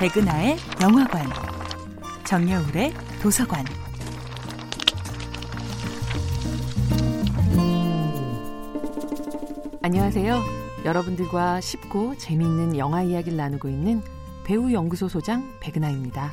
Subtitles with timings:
[0.00, 1.26] 백은하의 영화관,
[2.24, 3.66] 정여울의 도서관.
[9.82, 10.40] 안녕하세요.
[10.86, 14.00] 여러분들과 쉽고 재미있는 영화 이야기를 나누고 있는
[14.46, 16.32] 배우 연구소 소장 백은하입니다.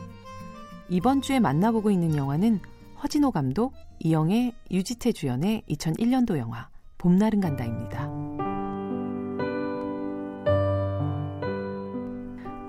[0.87, 2.61] 이번 주에 만나보고 있는 영화는
[3.03, 8.26] 허진호 감독, 이영애, 유지태 주연의 2001년도 영화 봄날은 간다입니다.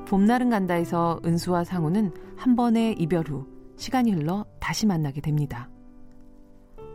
[0.08, 5.68] 봄날은 간다에서 은수와 상우는 한 번의 이별 후 시간이 흘러 다시 만나게 됩니다.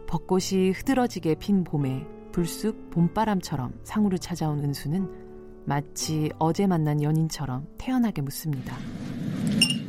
[0.07, 5.07] 벚꽃이 흐드러지게 핀 봄에 불쑥 봄바람처럼 상우를 찾아온 은수는
[5.65, 8.75] 마치 어제 만난 연인처럼 태연하게 묻습니다.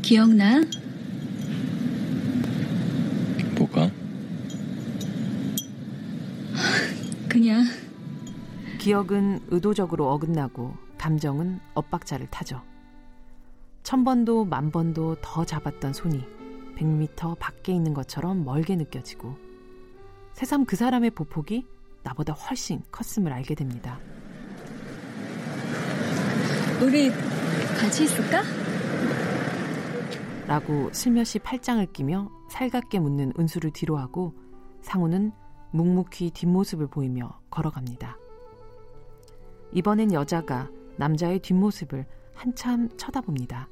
[0.02, 0.60] 기억나?
[3.56, 3.90] 뭐가?
[7.30, 7.64] 그냥
[8.78, 12.60] 기억은 의도적으로 어긋나고 감정은 엇박자를 타죠.
[13.84, 16.24] 천 번도 만 번도 더 잡았던 손이
[16.76, 19.36] 100m 밖에 있는 것처럼 멀게 느껴지고
[20.32, 21.66] 새삼 그 사람의 보폭이
[22.02, 24.00] 나보다 훨씬 컸음을 알게 됩니다.
[26.82, 27.10] 우리
[27.78, 28.42] 같이 있을까?
[30.46, 34.34] 라고 슬며시 팔짱을 끼며 살갑게 묻는 은수를 뒤로 하고
[34.80, 35.30] 상우는
[35.72, 38.16] 묵묵히 뒷모습을 보이며 걸어갑니다.
[39.72, 43.68] 이번엔 여자가 남자의 뒷모습을 한참 쳐다봅니다.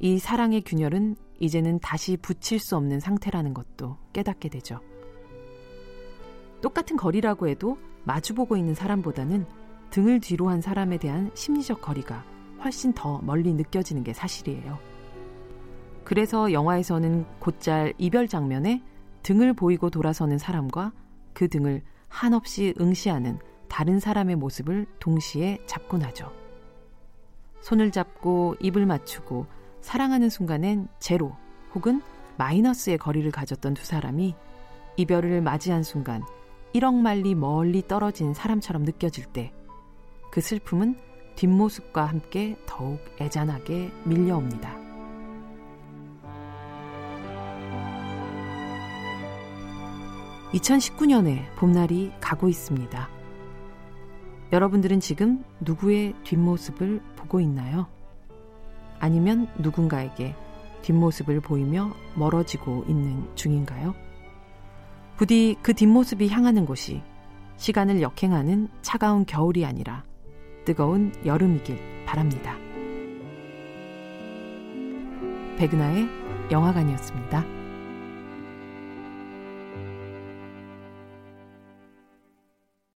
[0.00, 4.80] 이 사랑의 균열은 이제는 다시 붙일 수 없는 상태라는 것도 깨닫게 되죠.
[6.62, 9.46] 똑같은 거리라고 해도 마주보고 있는 사람보다는
[9.90, 12.24] 등을 뒤로 한 사람에 대한 심리적 거리가
[12.64, 14.78] 훨씬 더 멀리 느껴지는 게 사실이에요.
[16.04, 18.82] 그래서 영화에서는 곧잘 이별 장면에
[19.22, 20.92] 등을 보이고 돌아서는 사람과
[21.34, 26.32] 그 등을 한없이 응시하는 다른 사람의 모습을 동시에 잡곤 하죠.
[27.60, 31.32] 손을 잡고 입을 맞추고 사랑하는 순간엔 제로
[31.74, 32.02] 혹은
[32.36, 34.34] 마이너스의 거리를 가졌던 두 사람이
[34.96, 36.22] 이별을 맞이한 순간
[36.74, 39.52] 1억 마리 멀리 떨어진 사람처럼 느껴질 때
[40.30, 40.96] 그 슬픔은
[41.34, 44.78] 뒷모습과 함께 더욱 애잔하게 밀려옵니다.
[50.52, 53.08] (2019년에) 봄날이 가고 있습니다.
[54.52, 57.86] 여러분들은 지금 누구의 뒷모습을 보고 있나요?
[59.00, 60.36] 아니면 누군가에게
[60.82, 63.94] 뒷모습을 보이며 멀어지고 있는 중인가요?
[65.16, 67.02] 부디 그 뒷모습이 향하는 곳이
[67.56, 70.04] 시간을 역행하는 차가운 겨울이 아니라
[70.64, 72.56] 뜨거운 여름이길 바랍니다.
[75.58, 76.08] 백은하의
[76.50, 77.59] 영화관이었습니다.